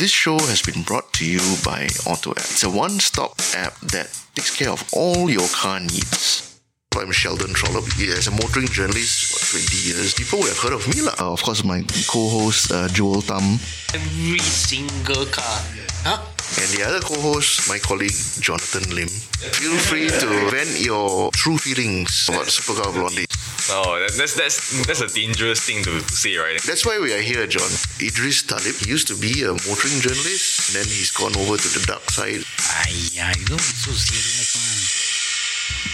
[0.00, 2.38] This show has been brought to you by AutoApp.
[2.38, 6.58] It's a one-stop app that takes care of all your car needs.
[6.96, 7.84] I'm Sheldon Trollope.
[8.16, 11.02] As a motoring journalist for 20 years, people would have heard of me.
[11.04, 11.12] lah.
[11.20, 13.60] Uh, of course, my co-host, uh, Joel Tam,
[13.92, 15.60] Every single car.
[16.08, 16.16] Huh?
[16.56, 19.12] and the other co-host, my colleague, Jonathan Lim.
[19.52, 23.28] Feel free to vent your true feelings about Supercar Blondie.
[23.72, 26.60] Oh, that's that's that's a dangerous thing to say, right?
[26.66, 27.70] That's why we are here, John.
[28.02, 31.68] Idris Talib he used to be a motoring journalist, and then he's gone over to
[31.78, 32.40] the dark side.
[32.82, 35.86] Aiyah, you don't be so serious, man.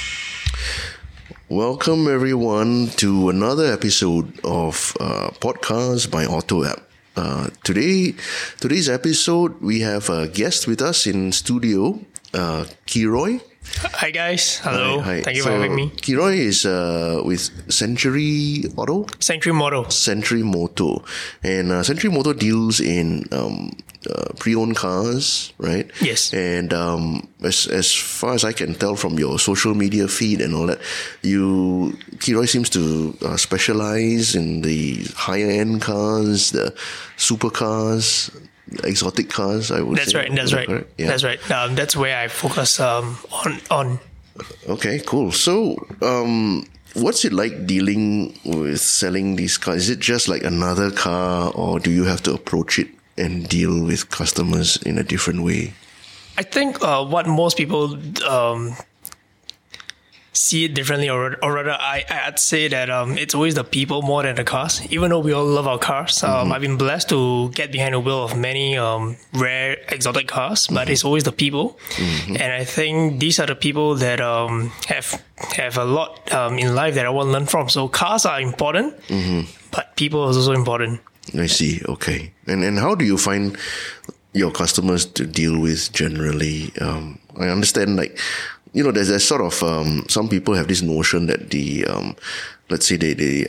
[1.49, 6.81] Welcome, everyone, to another episode of uh, Podcast by Auto App.
[7.15, 8.15] Uh, today,
[8.59, 12.01] today's episode, we have a guest with us in studio,
[12.33, 13.43] uh, Kieroy.
[13.77, 15.01] Hi guys, hello.
[15.01, 15.23] Hi, hi.
[15.23, 15.91] Thank you So, for having me.
[15.91, 19.07] Kieroy is uh, with Sanctuary Auto.
[19.21, 19.89] Sanctuary Moto.
[19.89, 21.05] Sanctuary Moto,
[21.43, 23.71] and uh, Sanctuary Moto deals in um,
[24.09, 25.91] uh, pre-owned cars, right?
[26.01, 26.33] Yes.
[26.33, 30.55] And um, as as far as I can tell from your social media feed and
[30.55, 30.81] all that,
[31.23, 36.73] you Kieroy seems to uh, specialize in the higher end cars, the
[37.19, 38.31] supercars,
[38.85, 39.71] exotic cars.
[39.71, 39.99] I would.
[39.99, 40.03] Say.
[40.03, 40.19] That's say.
[40.19, 40.35] right.
[40.35, 40.67] That's right.
[40.67, 40.93] correct?
[40.99, 41.07] Yeah.
[41.09, 41.51] That's right.
[41.51, 43.99] Um, that's where I focus um, on on.
[44.69, 45.33] Okay, cool.
[45.33, 49.85] So, um, what's it like dealing with selling these cars?
[49.85, 53.85] Is it just like another car, or do you have to approach it and deal
[53.85, 55.73] with customers in a different way?
[56.39, 57.97] I think uh, what most people
[58.29, 58.77] um,
[60.37, 64.03] see it differently, or, or rather, I I'd say that um, it's always the people
[64.03, 64.81] more than the cars.
[64.91, 68.01] Even though we all love our cars, um, I've been blessed to get behind the
[68.01, 71.79] wheel of many um, rare exotic cars, but it's always the people,
[72.29, 75.23] and I think these are the people that um, have
[75.57, 77.69] have a lot um, in life that I want to learn from.
[77.69, 78.95] So cars are important,
[79.73, 81.01] but people is also important.
[81.35, 81.81] I see.
[81.89, 83.57] Okay, and and how do you find
[84.33, 86.73] your customers to deal with generally?
[86.81, 88.19] Um, I understand, like
[88.77, 92.15] you know, there's, a sort of um, some people have this notion that the um,
[92.69, 93.49] let's say the the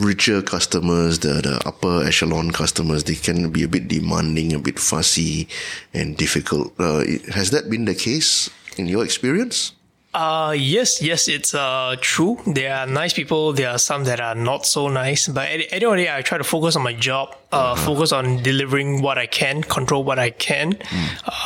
[0.00, 4.80] richer customers, the the upper echelon customers, they can be a bit demanding, a bit
[4.80, 5.46] fussy,
[5.94, 6.74] and difficult.
[6.80, 9.72] Uh, has that been the case in your experience?
[10.12, 12.36] Uh, yes, yes, it's uh true.
[12.44, 13.52] There are nice people.
[13.52, 15.28] There are some that are not so nice.
[15.28, 17.36] But day, I try to focus on my job.
[17.52, 20.78] Uh, focus on delivering what I can, control what I can.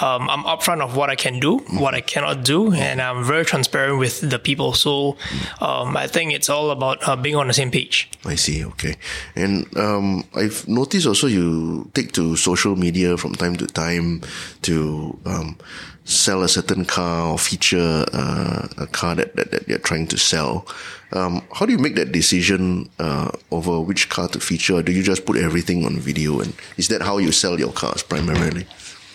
[0.02, 3.44] Um, I'm upfront of what I can do, what I cannot do, and I'm very
[3.44, 4.74] transparent with the people.
[4.74, 5.16] So,
[5.62, 8.10] um, I think it's all about uh, being on the same page.
[8.26, 8.64] I see.
[8.64, 8.96] Okay,
[9.34, 14.20] and um, I've noticed also you take to social media from time to time
[14.62, 15.56] to um,
[16.04, 20.18] sell a certain car or feature uh, a car that, that, that you're trying to
[20.18, 20.66] sell.
[21.14, 24.82] Um, how do you make that decision uh, over which car to feature?
[24.82, 26.40] Do you just put everything on video?
[26.40, 28.66] And is that how you sell your cars primarily?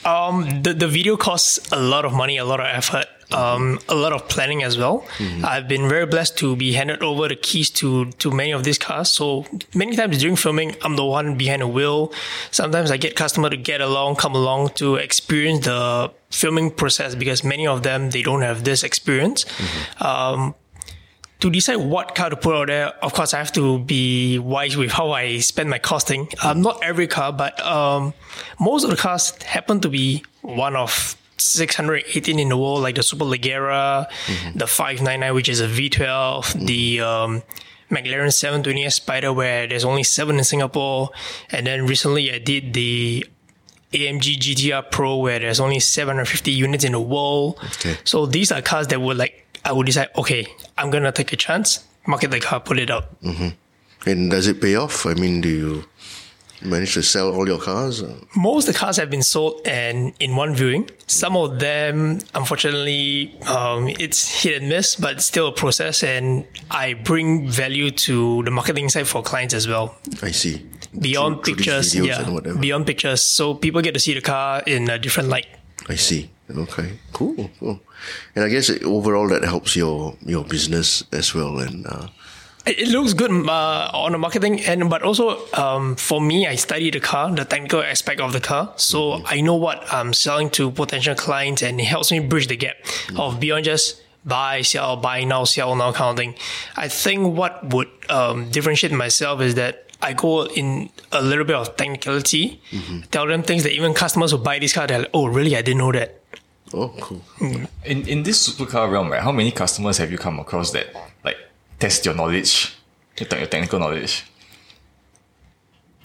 [0.05, 3.95] Um, the, the video costs a lot of money, a lot of effort, um, a
[3.95, 5.05] lot of planning as well.
[5.43, 8.77] I've been very blessed to be handed over the keys to, to many of these
[8.77, 9.11] cars.
[9.11, 9.45] So
[9.75, 12.13] many times during filming, I'm the one behind the wheel.
[12.49, 17.43] Sometimes I get customer to get along, come along to experience the filming process because
[17.43, 19.45] many of them, they don't have this experience.
[19.99, 20.55] Um,
[21.39, 24.75] to decide what car to put out there, of course, I have to be wise
[24.75, 26.27] with how I spend my costing.
[26.43, 28.13] Um, not every car, but um,
[28.59, 33.03] most of the cars happen to be one of 618 in the world, like the
[33.03, 34.07] Super Leggera,
[34.53, 37.43] the 599, which is a V12, the um,
[37.89, 41.09] McLaren 720S Spider, where there's only seven in Singapore,
[41.51, 43.25] and then recently I did the
[43.93, 47.57] AMG GTR Pro where there's only 750 units in the world.
[47.63, 47.97] Okay.
[48.03, 50.47] So these are cars that were like I would decide, okay,
[50.77, 53.05] I'm gonna take a chance, market the car, put it out.
[54.05, 55.05] And does it pay off?
[55.05, 55.83] I mean, do you
[56.61, 58.01] manage to sell all your cars?
[58.35, 60.89] Most of the cars have been sold and in one viewing.
[61.07, 66.01] Some of them, unfortunately, um, it's hit and miss, but still a process.
[66.03, 69.95] And I bring value to the marketing side for clients as well.
[70.21, 70.65] I see.
[70.97, 74.63] Beyond Through- through pictures, videos yeah, beyond pictures, so people get to see the car
[74.65, 75.45] in a different light.
[75.87, 76.29] I see.
[76.57, 77.79] Okay, cool, cool.
[78.35, 81.59] And I guess overall that helps your your business as well.
[81.59, 82.07] And uh,
[82.65, 86.55] It it looks good uh, on the marketing end, but also um, for me, I
[86.57, 90.49] study the car, the technical aspect of the car, so I know what I'm selling
[90.51, 92.75] to potential clients, and it helps me bridge the gap
[93.15, 96.35] of beyond just buy, sell, buy now, sell now kind of thing.
[96.75, 101.55] I think what would um, differentiate myself is that I go in a little bit
[101.55, 102.59] of technicality,
[103.11, 105.55] tell them things that even customers who buy this car, they're like, "Oh, really?
[105.55, 106.18] I didn't know that."
[106.73, 107.21] Oh, cool.
[107.85, 109.21] In in this supercar realm, right?
[109.21, 110.87] How many customers have you come across that
[111.23, 111.37] like
[111.79, 112.75] test your knowledge,
[113.17, 114.25] your, te- your technical knowledge?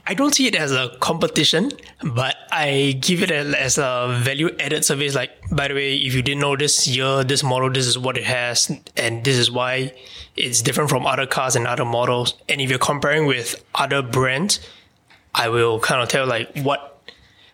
[0.06, 1.70] I don't see it as a competition,
[2.02, 5.14] but I give it as a value added service.
[5.14, 8.18] Like, by the way, if you didn't know this year, this model, this is what
[8.18, 9.94] it has, and this is why
[10.36, 12.34] it's different from other cars and other models.
[12.50, 14.60] And if you're comparing with other brands,
[15.34, 17.00] I will kind of tell like what,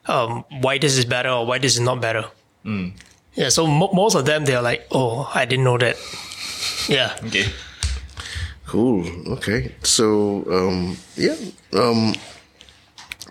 [0.07, 2.25] um, why this is better or why this is not better.
[3.35, 3.49] Yeah.
[3.49, 5.97] So mo- most of them, they're like, oh, I didn't know that.
[6.89, 7.17] Yeah.
[7.25, 7.47] Okay.
[8.67, 9.05] Cool.
[9.39, 9.75] Okay.
[9.83, 11.37] So um, yeah.
[11.73, 12.15] Um,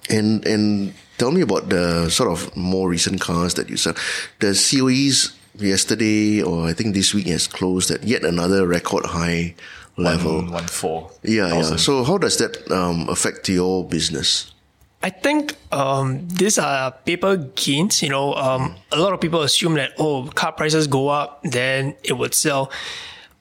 [0.10, 3.94] and and tell me about the sort of more recent cars that you sell.
[4.40, 9.56] The COEs yesterday or I think this week has closed at yet another record high
[9.98, 10.38] level.
[10.38, 11.12] One, one four.
[11.24, 11.76] yeah, yeah.
[11.78, 14.52] So how does that um, affect your business?
[15.01, 18.04] I think um, these are paper gains.
[18.04, 21.96] You know, um, a lot of people assume that oh, car prices go up, then
[22.04, 22.72] it would sell.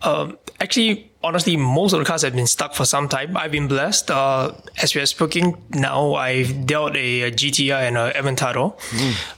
[0.03, 3.37] Um, actually, honestly, most of the cars have been stuck for some time.
[3.37, 4.11] I've been blessed.
[4.11, 8.75] Uh, as we are speaking now, I've dealt a, a GTI and a Aventador.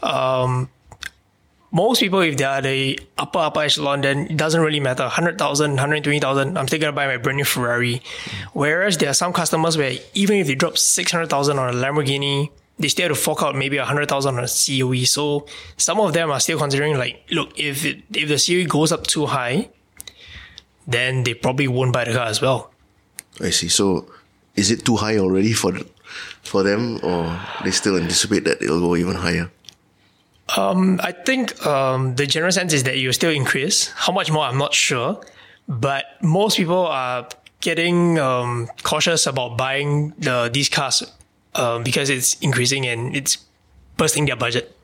[0.05, 0.69] Um,
[1.73, 5.05] most people, if they are the upper upper echelon, then it doesn't really matter.
[5.05, 8.03] 100,000, 120,000, I'm still going to buy my brand new Ferrari.
[8.53, 12.89] Whereas there are some customers where even if they drop 600,000 on a Lamborghini, they
[12.89, 15.05] still have to fork out maybe 100,000 on a COE.
[15.05, 15.47] So
[15.77, 19.07] some of them are still considering like, look, if it, if the COE goes up
[19.07, 19.69] too high,
[20.87, 22.73] then they probably won't buy the car as well.
[23.41, 23.69] I see.
[23.69, 24.11] So
[24.57, 25.73] is it too high already for
[26.43, 29.51] for them, or they still anticipate that it'll go even higher?
[30.57, 33.89] I think um, the general sense is that you still increase.
[33.89, 35.21] How much more, I'm not sure.
[35.69, 37.29] But most people are
[37.61, 41.05] getting um, cautious about buying the, these cars
[41.55, 43.39] um, because it's increasing and it's
[43.97, 44.75] bursting their budget.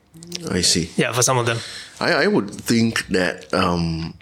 [0.49, 0.89] I see.
[0.95, 1.57] Yeah, for some of them.
[1.99, 4.13] I, I would think that um,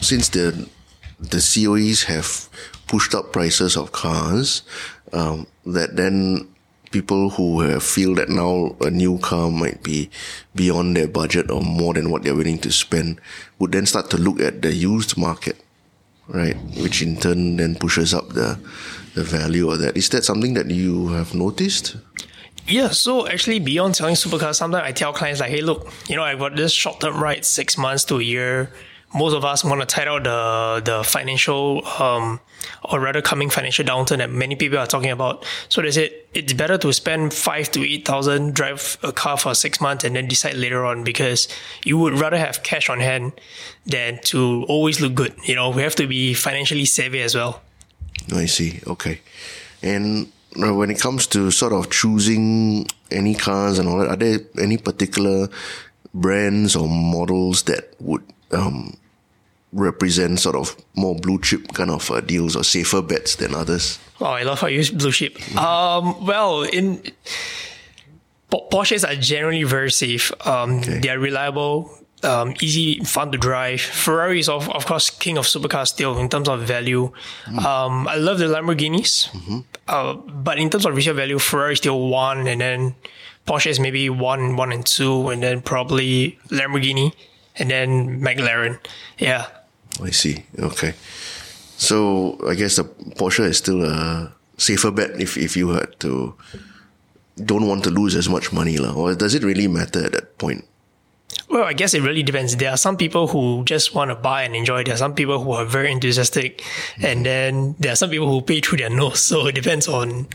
[0.00, 0.68] since the
[1.20, 2.48] the COEs have
[2.86, 4.62] pushed up prices of cars,
[5.12, 6.48] um, that then
[6.90, 10.10] people who uh, feel that now a new car might be
[10.54, 13.20] beyond their budget or more than what they're willing to spend
[13.58, 15.60] would then start to look at the used market,
[16.28, 16.56] right?
[16.80, 18.58] Which in turn then pushes up the
[19.14, 19.96] the value of that.
[19.96, 21.96] Is that something that you have noticed?
[22.66, 26.22] Yeah, so actually beyond selling supercars, sometimes I tell clients like, hey, look, you know,
[26.22, 28.70] I've got this short term ride, six months to a year.
[29.14, 32.40] Most of us want to tide out the the financial, um,
[32.84, 35.46] or rather coming financial downturn that many people are talking about.
[35.70, 39.54] So they said it's better to spend five to eight thousand, drive a car for
[39.54, 41.48] six months, and then decide later on because
[41.84, 43.32] you would rather have cash on hand
[43.86, 45.34] than to always look good.
[45.44, 47.62] You know, we have to be financially savvy as well.
[48.34, 48.80] I see.
[48.86, 49.20] Okay.
[49.82, 50.30] And
[50.62, 54.40] uh, when it comes to sort of choosing any cars and all that, are there
[54.60, 55.48] any particular
[56.12, 58.22] brands or models that would
[58.52, 58.96] um,
[59.72, 63.98] represent sort of more blue chip kind of uh, deals or safer bets than others?
[64.20, 65.36] Oh, I love how you use blue chip.
[65.56, 67.02] Um, well, in
[68.50, 70.32] Porsches are generally very safe.
[70.46, 71.90] Um, They are reliable,
[72.22, 73.80] um, easy, fun to drive.
[73.82, 77.12] Ferrari is of, of course king of supercars still in terms of value.
[77.46, 79.28] Um, I love the Lamborghinis,
[79.86, 82.94] uh, but in terms of resale value, Ferrari is still one, and then
[83.46, 87.12] Porsche is maybe one, one and two, and then probably Lamborghini,
[87.58, 88.78] and then McLaren.
[89.18, 89.46] Yeah.
[90.02, 90.44] I see.
[90.58, 90.94] Okay.
[91.76, 96.34] So I guess the Porsche is still a safer bet if, if you had to
[97.44, 98.92] don't want to lose as much money, lah.
[98.92, 100.64] or does it really matter at that point?
[101.48, 102.56] Well, I guess it really depends.
[102.56, 104.84] There are some people who just want to buy and enjoy.
[104.84, 107.06] There are some people who are very enthusiastic, mm-hmm.
[107.06, 109.20] and then there are some people who pay through their nose.
[109.20, 110.26] So it depends on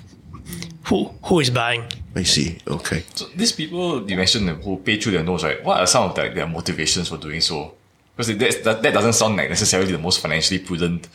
[0.85, 1.83] who who is buying.
[2.15, 2.59] I see.
[2.67, 3.03] Okay.
[3.13, 5.63] So these people you mentioned who pay through their nose, right?
[5.63, 7.73] What are some of their, their motivations for doing so?
[8.15, 11.07] Because that, that, that doesn't sound like necessarily the most financially prudent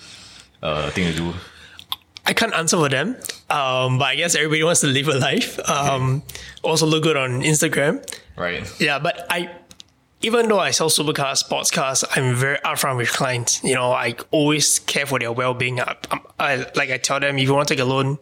[0.62, 1.35] uh, thing to do.
[2.26, 3.17] I can't answer for them,
[3.49, 5.59] um, but I guess everybody wants to live a life.
[5.69, 6.23] Um,
[6.64, 8.05] Also look good on Instagram.
[8.37, 8.69] Right.
[8.81, 9.50] Yeah, but I,
[10.21, 13.62] even though I sell supercars, sports cars, I'm very upfront with clients.
[13.62, 15.81] You know, I always care for their well-being.
[15.81, 18.19] I, I, I like I tell them, if you want to take a loan,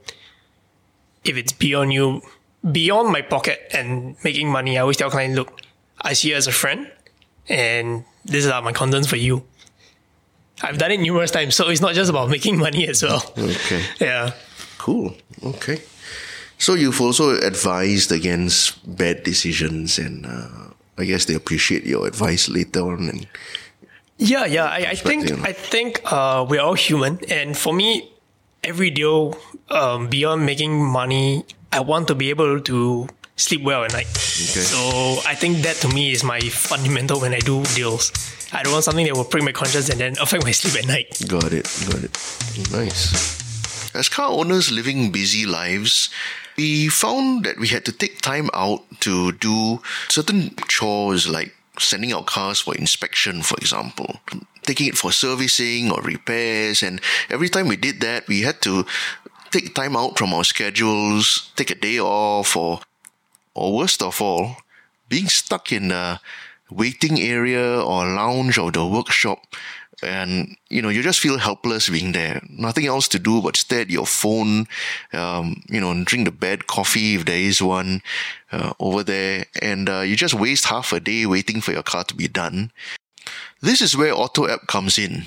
[1.25, 2.23] if it's beyond you,
[2.70, 5.61] beyond my pocket and making money, I always tell clients, look,
[6.00, 6.90] I see you as a friend,
[7.49, 9.44] and these are my concerns for you.
[10.62, 13.23] I've done it numerous times, so it's not just about making money as well.
[13.37, 13.82] Okay.
[14.00, 14.32] Yeah.
[14.78, 15.14] Cool.
[15.42, 15.82] Okay.
[16.58, 22.49] So you've also advised against bad decisions, and uh, I guess they appreciate your advice
[22.49, 23.08] later on.
[23.11, 23.26] And
[24.16, 24.64] Yeah, yeah.
[24.64, 25.30] I, I think.
[25.44, 28.11] I think uh, we're all human, and for me,
[28.66, 29.38] every deal
[29.70, 34.06] um, beyond making money, I want to be able to sleep well at night.
[34.08, 38.11] So I think that to me is my fundamental when I do deals.
[38.52, 40.88] I don't want something that will prick my conscience and then affect my sleep at
[40.88, 41.23] night.
[41.28, 41.64] got it.
[41.87, 42.12] Got it.
[42.73, 43.94] Nice.
[43.94, 46.11] As car owners living busy lives,
[46.56, 52.12] we found that we had to take time out to do certain chores like sending
[52.12, 54.21] out cars for inspection, for example,
[54.62, 56.83] taking it for servicing or repairs.
[56.83, 58.85] And every time we did that, we had to
[59.50, 62.80] take time out from our schedules, take a day off, or,
[63.54, 64.56] or worst of all,
[65.09, 66.21] being stuck in a
[66.70, 69.38] waiting area or lounge of the workshop
[70.02, 72.42] and you know you just feel helpless being there.
[72.50, 74.66] Nothing else to do but stare at your phone
[75.14, 78.02] um, you know drink the bad coffee if there is one
[78.52, 79.46] uh, over there.
[79.62, 82.73] And uh, you just waste half a day waiting for your car to be done.
[83.62, 85.25] This is where auto app comes in.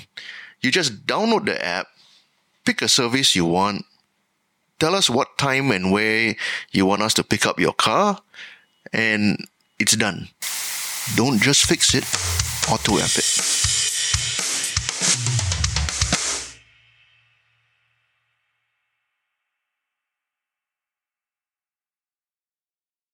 [0.60, 1.88] You just download the app
[2.64, 3.84] pick a service you want
[4.78, 6.34] tell us what time and where
[6.70, 8.20] you want us to pick up your car
[8.92, 9.46] and
[9.78, 10.28] it's done
[11.16, 12.04] don't just fix it
[12.70, 13.59] auto app it